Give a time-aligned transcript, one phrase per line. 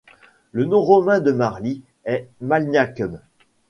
[0.51, 3.19] Le nom romain de Marly est Malniacum.